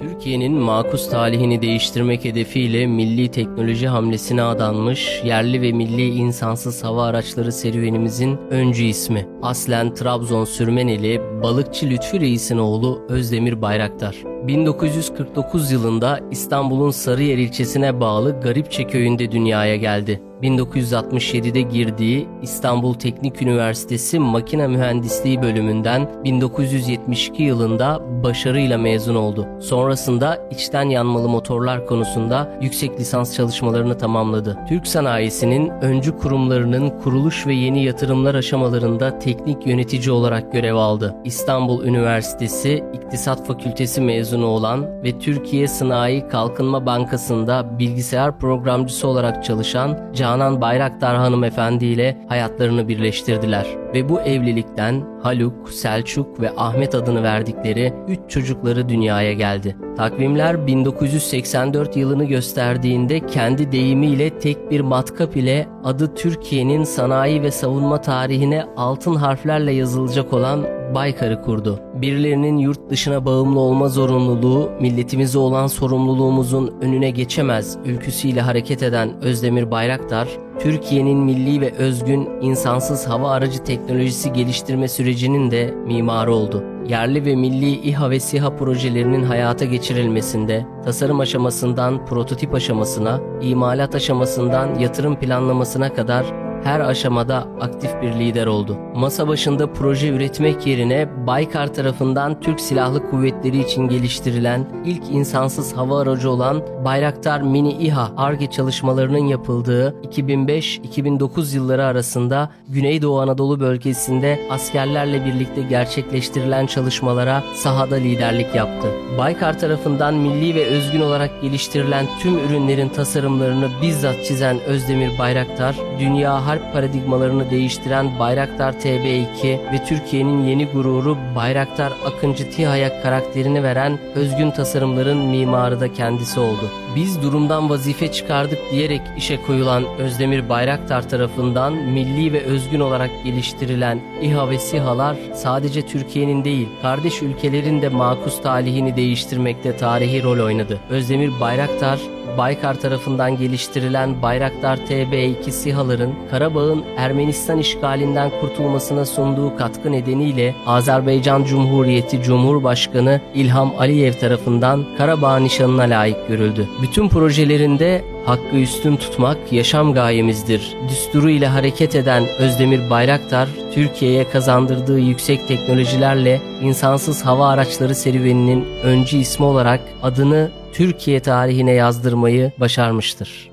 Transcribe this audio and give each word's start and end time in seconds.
Türkiye'nin 0.00 0.52
makus 0.52 1.10
talihini 1.10 1.62
değiştirmek 1.62 2.24
hedefiyle 2.24 2.86
milli 2.86 3.30
teknoloji 3.30 3.88
hamlesine 3.88 4.42
adanmış 4.42 5.22
yerli 5.24 5.62
ve 5.62 5.72
milli 5.72 6.08
insansız 6.08 6.84
hava 6.84 7.04
araçları 7.04 7.52
serüvenimizin 7.52 8.36
öncü 8.50 8.84
ismi. 8.84 9.28
Aslen 9.42 9.94
Trabzon 9.94 10.44
Sürmeneli 10.44 11.20
balıkçı 11.42 11.90
Lütfi 11.90 12.20
Reis'in 12.20 12.58
oğlu 12.58 13.02
Özdemir 13.08 13.62
Bayraktar. 13.62 14.16
1949 14.46 15.72
yılında 15.72 16.20
İstanbul'un 16.30 16.90
Sarıyer 16.90 17.38
ilçesine 17.38 18.00
bağlı 18.00 18.40
Garipçe 18.40 18.86
köyünde 18.86 19.32
dünyaya 19.32 19.76
geldi. 19.76 20.29
1967'de 20.42 21.60
girdiği 21.60 22.28
İstanbul 22.42 22.94
Teknik 22.94 23.42
Üniversitesi 23.42 24.18
Makine 24.18 24.66
Mühendisliği 24.66 25.42
bölümünden 25.42 26.08
1972 26.24 27.42
yılında 27.42 28.00
başarıyla 28.22 28.78
mezun 28.78 29.14
oldu. 29.14 29.46
Sonrasında 29.60 30.48
içten 30.50 30.88
yanmalı 30.88 31.28
motorlar 31.28 31.86
konusunda 31.86 32.58
yüksek 32.62 33.00
lisans 33.00 33.36
çalışmalarını 33.36 33.98
tamamladı. 33.98 34.58
Türk 34.68 34.86
sanayisinin 34.86 35.68
öncü 35.68 36.18
kurumlarının 36.18 36.90
kuruluş 36.90 37.46
ve 37.46 37.54
yeni 37.54 37.84
yatırımlar 37.84 38.34
aşamalarında 38.34 39.18
teknik 39.18 39.66
yönetici 39.66 40.10
olarak 40.10 40.52
görev 40.52 40.74
aldı. 40.74 41.14
İstanbul 41.24 41.84
Üniversitesi 41.84 42.84
İktisat 42.94 43.46
Fakültesi 43.46 44.00
mezunu 44.00 44.46
olan 44.46 45.04
ve 45.04 45.18
Türkiye 45.18 45.68
Sanayi 45.68 46.28
Kalkınma 46.28 46.86
Bankası'nda 46.86 47.78
bilgisayar 47.78 48.38
programcısı 48.38 49.08
olarak 49.08 49.44
çalışan 49.44 49.98
Canan 50.30 50.60
Bayraktar 50.60 51.16
hanımefendi 51.16 51.86
ile 51.86 52.16
hayatlarını 52.28 52.88
birleştirdiler 52.88 53.66
ve 53.94 54.08
bu 54.08 54.20
evlilikten 54.20 55.04
Haluk, 55.22 55.70
Selçuk 55.70 56.40
ve 56.40 56.50
Ahmet 56.56 56.94
adını 56.94 57.22
verdikleri 57.22 57.92
3 58.08 58.18
çocukları 58.28 58.88
dünyaya 58.88 59.32
geldi. 59.32 59.76
Takvimler 59.96 60.66
1984 60.66 61.96
yılını 61.96 62.24
gösterdiğinde 62.24 63.26
kendi 63.26 63.72
deyimiyle 63.72 64.38
tek 64.38 64.70
bir 64.70 64.80
matkap 64.80 65.36
ile 65.36 65.66
adı 65.84 66.14
Türkiye'nin 66.14 66.84
sanayi 66.84 67.42
ve 67.42 67.50
savunma 67.50 68.00
tarihine 68.00 68.64
altın 68.76 69.14
harflerle 69.14 69.72
yazılacak 69.72 70.32
olan 70.32 70.79
Baykar'ı 70.94 71.42
kurdu. 71.42 71.80
Birilerinin 71.94 72.58
yurt 72.58 72.90
dışına 72.90 73.24
bağımlı 73.24 73.60
olma 73.60 73.88
zorunluluğu, 73.88 74.70
milletimize 74.80 75.38
olan 75.38 75.66
sorumluluğumuzun 75.66 76.74
önüne 76.80 77.10
geçemez 77.10 77.78
ülküsüyle 77.84 78.40
hareket 78.40 78.82
eden 78.82 79.22
Özdemir 79.22 79.70
Bayraktar, 79.70 80.28
Türkiye'nin 80.58 81.18
milli 81.18 81.60
ve 81.60 81.72
özgün 81.72 82.28
insansız 82.40 83.08
hava 83.08 83.30
aracı 83.30 83.64
teknolojisi 83.64 84.32
geliştirme 84.32 84.88
sürecinin 84.88 85.50
de 85.50 85.74
mimarı 85.86 86.34
oldu. 86.34 86.64
Yerli 86.88 87.24
ve 87.24 87.36
milli 87.36 87.70
İHA 87.70 88.10
ve 88.10 88.20
SİHA 88.20 88.56
projelerinin 88.56 89.22
hayata 89.22 89.64
geçirilmesinde, 89.64 90.66
tasarım 90.84 91.20
aşamasından 91.20 92.06
prototip 92.06 92.54
aşamasına, 92.54 93.20
imalat 93.42 93.94
aşamasından 93.94 94.74
yatırım 94.78 95.16
planlamasına 95.16 95.94
kadar 95.94 96.49
her 96.64 96.80
aşamada 96.80 97.46
aktif 97.60 97.90
bir 98.02 98.12
lider 98.12 98.46
oldu. 98.46 98.76
Masa 98.94 99.28
başında 99.28 99.72
proje 99.72 100.08
üretmek 100.08 100.66
yerine 100.66 101.08
Baykar 101.26 101.74
tarafından 101.74 102.40
Türk 102.40 102.60
Silahlı 102.60 103.10
Kuvvetleri 103.10 103.58
için 103.58 103.88
geliştirilen 103.88 104.66
ilk 104.84 105.02
insansız 105.10 105.76
hava 105.76 106.00
aracı 106.00 106.30
olan 106.30 106.62
Bayraktar 106.84 107.40
Mini 107.40 107.72
İHA 107.72 108.12
ARGE 108.16 108.46
çalışmalarının 108.46 109.26
yapıldığı 109.26 109.94
2005-2009 110.02 111.54
yılları 111.54 111.84
arasında 111.84 112.50
Güneydoğu 112.68 113.20
Anadolu 113.20 113.60
bölgesinde 113.60 114.40
askerlerle 114.50 115.24
birlikte 115.24 115.62
gerçekleştirilen 115.62 116.66
çalışmalara 116.66 117.42
sahada 117.54 117.96
liderlik 117.96 118.54
yaptı. 118.54 118.88
Baykar 119.18 119.58
tarafından 119.58 120.14
milli 120.14 120.54
ve 120.54 120.66
özgün 120.66 121.00
olarak 121.00 121.42
geliştirilen 121.42 122.06
tüm 122.22 122.38
ürünlerin 122.38 122.88
tasarımlarını 122.88 123.68
bizzat 123.82 124.24
çizen 124.24 124.60
Özdemir 124.60 125.18
Bayraktar, 125.18 125.76
dünya 125.98 126.46
harp 126.50 126.72
paradigmalarını 126.72 127.50
değiştiren 127.50 128.18
Bayraktar 128.18 128.72
TB2 128.72 129.44
ve 129.44 129.84
Türkiye'nin 129.88 130.44
yeni 130.44 130.66
gururu 130.66 131.16
Bayraktar 131.36 131.92
Akıncı 132.04 132.50
TİHA'ya 132.50 133.02
karakterini 133.02 133.62
veren 133.62 133.98
özgün 134.14 134.50
tasarımların 134.50 135.18
mimarı 135.18 135.80
da 135.80 135.92
kendisi 135.92 136.40
oldu. 136.40 136.70
Biz 136.96 137.22
durumdan 137.22 137.70
vazife 137.70 138.12
çıkardık 138.12 138.58
diyerek 138.70 139.00
işe 139.16 139.42
koyulan 139.42 139.84
Özdemir 139.98 140.48
Bayraktar 140.48 141.08
tarafından 141.08 141.72
milli 141.72 142.32
ve 142.32 142.42
özgün 142.42 142.80
olarak 142.80 143.10
geliştirilen 143.24 144.00
İHA 144.22 144.50
ve 144.50 144.58
SİHA'lar 144.58 145.16
sadece 145.34 145.86
Türkiye'nin 145.86 146.44
değil, 146.44 146.68
kardeş 146.82 147.22
ülkelerin 147.22 147.82
de 147.82 147.88
makus 147.88 148.42
talihini 148.42 148.96
değiştirmekte 148.96 149.76
tarihi 149.76 150.22
rol 150.22 150.44
oynadı. 150.46 150.80
Özdemir 150.90 151.40
Bayraktar 151.40 152.00
Baykar 152.38 152.80
tarafından 152.80 153.36
geliştirilen 153.36 154.22
Bayraktar 154.22 154.76
TB2 154.76 155.50
SİHA'ların 155.50 156.14
Karabağ'ın 156.30 156.84
Ermenistan 156.96 157.58
işgalinden 157.58 158.30
kurtulmasına 158.40 159.06
sunduğu 159.06 159.56
katkı 159.56 159.92
nedeniyle 159.92 160.54
Azerbaycan 160.66 161.44
Cumhuriyeti 161.44 162.22
Cumhurbaşkanı 162.22 163.20
İlham 163.34 163.72
Aliyev 163.78 164.12
tarafından 164.12 164.84
Karabağ 164.98 165.38
nişanına 165.38 165.82
layık 165.82 166.28
görüldü. 166.28 166.68
Bütün 166.82 167.08
projelerinde 167.08 168.04
hakkı 168.26 168.56
üstün 168.56 168.96
tutmak 168.96 169.52
yaşam 169.52 169.94
gayemizdir. 169.94 170.76
Düsturu 170.88 171.30
ile 171.30 171.46
hareket 171.46 171.94
eden 171.94 172.26
Özdemir 172.38 172.90
Bayraktar, 172.90 173.48
Türkiye'ye 173.74 174.30
kazandırdığı 174.30 174.98
yüksek 174.98 175.48
teknolojilerle 175.48 176.40
insansız 176.62 177.26
hava 177.26 177.48
araçları 177.48 177.94
serüveninin 177.94 178.66
öncü 178.82 179.16
ismi 179.16 179.46
olarak 179.46 179.80
adını 180.02 180.50
Türkiye 180.72 181.20
tarihine 181.22 181.72
yazdırmayı 181.72 182.52
başarmıştır. 182.58 183.50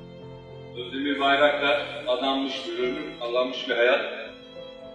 Özdemir 0.78 1.20
Bayraktar 1.20 1.82
adanmış 2.08 2.54
bir 2.68 2.84
ömür, 2.84 3.06
adanmış 3.22 3.70
bir 3.70 3.76
hayat. 3.76 4.02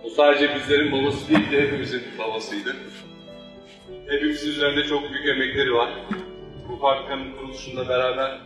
O 0.05 0.09
sadece 0.09 0.55
bizlerin 0.55 0.93
babası 0.93 1.29
değil 1.29 1.53
de 1.53 1.61
hepimizin 1.63 2.03
babasıydı. 2.19 2.77
Hepimizin 4.09 4.51
üzerinde 4.51 4.85
çok 4.85 5.11
büyük 5.11 5.27
emekleri 5.27 5.73
var. 5.75 5.91
Bu 6.69 6.77
fabrikanın 6.77 7.37
kuruluşunda 7.37 7.89
beraber 7.89 8.39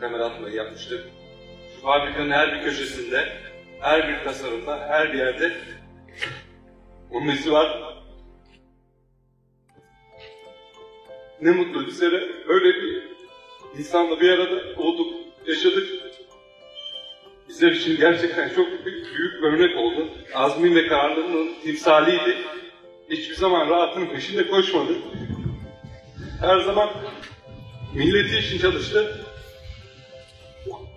kamera 0.00 0.24
atmayı 0.24 0.54
yapmıştık. 0.54 1.04
Şu 1.76 1.82
fabrikanın 1.82 2.30
her 2.30 2.52
bir 2.52 2.62
köşesinde, 2.62 3.28
her 3.80 4.08
bir 4.08 4.24
tasarımda, 4.24 4.78
her 4.88 5.12
bir 5.12 5.18
yerde 5.18 5.52
onun 7.10 7.28
izi 7.28 7.52
var. 7.52 7.82
Ne 11.42 11.50
mutlu 11.50 11.86
bizlere 11.86 12.28
öyle 12.48 12.68
bir 12.82 13.09
insanla 13.78 14.20
bir 14.20 14.30
arada 14.30 14.80
olduk, 14.80 15.06
yaşadık. 15.46 15.88
Bizler 17.48 17.72
için 17.72 17.96
gerçekten 17.96 18.48
çok 18.48 18.66
büyük, 18.84 19.16
büyük 19.16 19.42
bir 19.42 19.48
örnek 19.48 19.76
oldu. 19.76 20.08
Azmin 20.34 20.74
ve 20.74 20.86
kararlılığının 20.86 21.50
timsaliydi. 21.62 22.36
Hiçbir 23.10 23.34
zaman 23.34 23.70
rahatının 23.70 24.06
peşinde 24.06 24.48
koşmadı. 24.48 24.92
Her 26.40 26.58
zaman 26.58 26.90
milleti 27.94 28.38
için 28.38 28.58
çalıştı. 28.58 29.26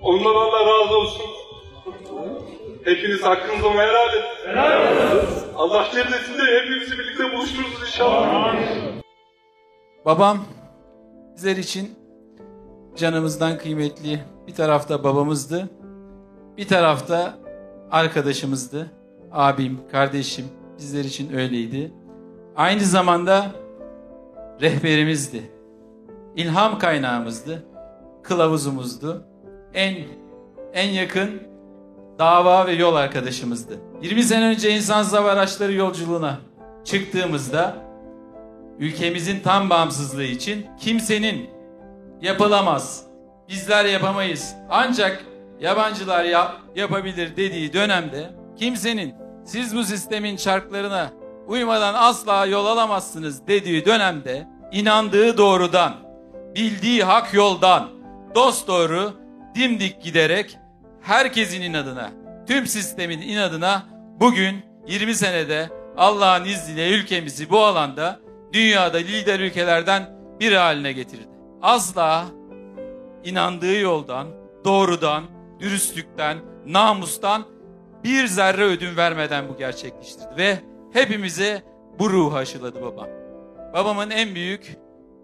Ondan 0.02 0.36
Allah 0.36 0.60
razı 0.66 0.98
olsun. 0.98 1.26
Hepiniz 2.86 3.24
hakkınızı 3.24 3.68
ona 3.68 3.82
helal 3.82 4.10
edin. 4.14 4.58
Allah 5.56 5.88
cennetinde 5.94 6.44
hepimizi 6.62 7.00
birlikte 7.00 7.32
buluştururuz 7.32 7.82
inşallah. 7.82 8.56
Babam 10.06 10.46
bizler 11.36 11.58
için 11.58 12.03
canımızdan 12.96 13.58
kıymetli 13.58 14.20
bir 14.48 14.54
tarafta 14.54 15.04
babamızdı. 15.04 15.70
Bir 16.58 16.68
tarafta 16.68 17.34
arkadaşımızdı. 17.92 18.92
Abim, 19.32 19.80
kardeşim 19.92 20.46
bizler 20.78 21.04
için 21.04 21.34
öyleydi. 21.34 21.94
Aynı 22.56 22.82
zamanda 22.82 23.52
rehberimizdi. 24.62 25.52
İlham 26.36 26.80
kaynağımızdı. 26.80 27.64
Kılavuzumuzdu. 28.24 29.24
En 29.74 29.96
en 30.74 30.90
yakın 30.90 31.42
dava 32.20 32.68
ve 32.68 32.72
yol 32.72 32.96
arkadaşımızdı. 32.96 33.80
20 34.02 34.24
sene 34.24 34.46
önce 34.46 34.76
insansız 34.76 35.14
hava 35.14 35.32
araçları 35.32 35.74
yolculuğuna 35.74 36.40
çıktığımızda 36.84 37.76
ülkemizin 38.80 39.40
tam 39.40 39.70
bağımsızlığı 39.70 40.24
için 40.24 40.66
kimsenin 40.80 41.50
yapılamaz, 42.24 43.04
bizler 43.50 43.86
yapamayız 43.86 44.56
ancak 44.70 45.24
yabancılar 45.60 46.24
yap, 46.24 46.62
yapabilir 46.76 47.38
dediği 47.38 47.74
dönemde 47.74 48.30
kimsenin 48.56 49.16
siz 49.46 49.76
bu 49.76 49.84
sistemin 49.84 50.36
çarklarına 50.36 51.12
uymadan 51.48 51.94
asla 51.94 52.46
yol 52.46 52.66
alamazsınız 52.66 53.48
dediği 53.48 53.86
dönemde 53.86 54.48
inandığı 54.72 55.38
doğrudan, 55.38 55.94
bildiği 56.56 57.04
hak 57.04 57.34
yoldan 57.34 57.90
dost 58.36 58.68
doğru 58.68 59.14
dimdik 59.56 60.04
giderek 60.04 60.58
herkesin 61.02 61.62
inadına, 61.62 62.10
tüm 62.48 62.68
sistemin 62.68 63.22
inadına 63.22 63.84
bugün 64.20 64.56
20 64.88 65.16
senede 65.16 65.70
Allah'ın 65.98 66.46
izniyle 66.46 66.90
ülkemizi 66.90 67.50
bu 67.50 67.60
alanda 67.60 68.20
dünyada 68.54 68.98
lider 68.98 69.40
ülkelerden 69.40 70.10
biri 70.40 70.58
haline 70.58 70.92
getirdi. 70.92 71.33
Asla 71.64 72.26
inandığı 73.24 73.80
yoldan, 73.80 74.28
doğrudan, 74.66 75.24
dürüstlükten, 75.60 76.38
namustan 76.66 77.44
bir 78.04 78.28
zerre 78.28 78.64
ödün 78.64 78.98
vermeden 78.98 79.50
bu 79.50 79.58
gerçekleştirdi. 79.58 80.38
Ve 80.38 80.60
hepimize 80.94 81.64
bu 82.00 82.10
ruhu 82.10 82.36
aşıladı 82.36 82.82
babam. 82.82 83.08
Babamın 83.74 84.10
en 84.10 84.36
büyük 84.36 84.78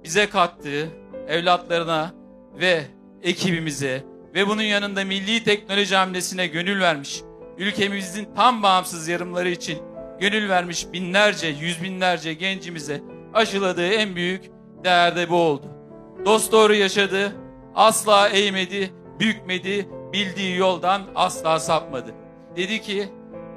bize 0.03 0.29
kattığı 0.29 0.87
evlatlarına 1.27 2.13
ve 2.59 2.83
ekibimize 3.23 4.03
ve 4.35 4.47
bunun 4.47 4.61
yanında 4.61 5.03
milli 5.03 5.43
teknoloji 5.43 5.95
hamlesine 5.95 6.47
gönül 6.47 6.81
vermiş, 6.81 7.21
ülkemizin 7.57 8.29
tam 8.35 8.63
bağımsız 8.63 9.07
yarımları 9.07 9.49
için 9.49 9.77
gönül 10.19 10.49
vermiş 10.49 10.93
binlerce, 10.93 11.47
yüz 11.47 11.83
binlerce 11.83 12.33
gencimize 12.33 13.01
aşıladığı 13.33 13.87
en 13.87 14.15
büyük 14.15 14.43
değer 14.83 15.15
de 15.15 15.29
bu 15.29 15.35
oldu. 15.35 15.78
Dost 16.25 16.51
doğru 16.51 16.73
yaşadı, 16.73 17.35
asla 17.75 18.29
eğmedi, 18.29 18.93
bükmedi, 19.19 19.89
bildiği 20.13 20.57
yoldan 20.57 21.01
asla 21.15 21.59
sapmadı. 21.59 22.13
Dedi 22.55 22.81
ki 22.81 23.09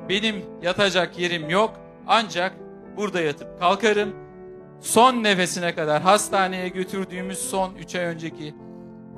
benim 0.08 0.44
yatacak 0.62 1.18
yerim 1.18 1.50
yok 1.50 1.80
ancak 2.06 2.56
burada 2.96 3.20
yatıp 3.20 3.60
kalkarım. 3.60 4.14
Son 4.80 5.22
nefesine 5.22 5.74
kadar 5.74 6.02
hastaneye 6.02 6.68
götürdüğümüz 6.68 7.38
son 7.38 7.74
3 7.74 7.94
ay 7.94 8.04
önceki 8.04 8.54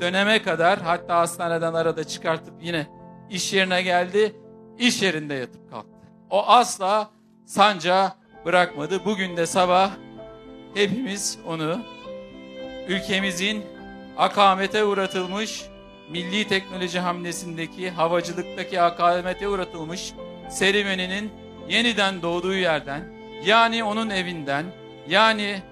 döneme 0.00 0.42
kadar 0.42 0.80
hatta 0.82 1.16
hastaneden 1.16 1.74
arada 1.74 2.04
çıkartıp 2.04 2.54
yine 2.62 2.86
iş 3.30 3.52
yerine 3.52 3.82
geldi. 3.82 4.36
iş 4.78 5.02
yerinde 5.02 5.34
yatıp 5.34 5.70
kalktı. 5.70 5.90
O 6.30 6.46
asla 6.46 7.10
sancağı 7.44 8.12
bırakmadı. 8.44 9.04
Bugün 9.04 9.36
de 9.36 9.46
sabah 9.46 9.90
hepimiz 10.74 11.38
onu 11.48 11.78
ülkemizin 12.88 13.64
akamete 14.16 14.84
uğratılmış 14.84 15.64
milli 16.10 16.48
teknoloji 16.48 17.00
hamlesindeki 17.00 17.90
havacılıktaki 17.90 18.80
akamete 18.80 19.48
uğratılmış 19.48 20.12
serüveninin 20.50 21.30
yeniden 21.68 22.22
doğduğu 22.22 22.54
yerden 22.54 23.04
yani 23.44 23.84
onun 23.84 24.10
evinden 24.10 24.64
yani 25.08 25.62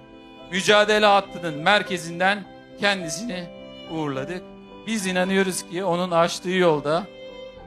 mücadele 0.51 1.05
hattının 1.05 1.53
merkezinden 1.53 2.43
kendisini 2.79 3.43
uğurladık. 3.91 4.43
Biz 4.87 5.07
inanıyoruz 5.07 5.69
ki 5.69 5.83
onun 5.83 6.11
açtığı 6.11 6.49
yolda 6.49 7.03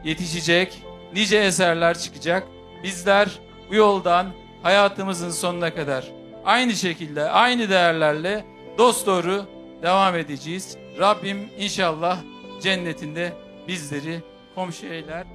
yetişecek 0.04 0.82
nice 1.12 1.36
eserler 1.36 1.98
çıkacak. 1.98 2.46
Bizler 2.82 3.28
bu 3.70 3.74
yoldan 3.74 4.26
hayatımızın 4.62 5.30
sonuna 5.30 5.74
kadar 5.74 6.04
aynı 6.44 6.72
şekilde 6.72 7.30
aynı 7.30 7.70
değerlerle 7.70 8.44
dosdoğru 8.78 9.46
devam 9.82 10.16
edeceğiz. 10.16 10.76
Rabbim 11.00 11.38
inşallah 11.58 12.18
cennetinde 12.62 13.32
bizleri 13.68 14.20
komşu 14.54 14.86
eyler. 14.86 15.26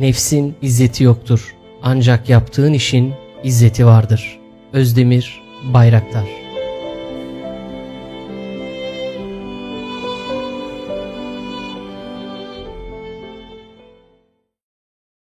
Nefsin 0.00 0.56
izzeti 0.62 1.04
yoktur. 1.04 1.54
Ancak 1.82 2.28
yaptığın 2.28 2.72
işin 2.72 3.14
izzeti 3.44 3.86
vardır. 3.86 4.40
Özdemir 4.72 5.42
Bayraktar 5.74 6.41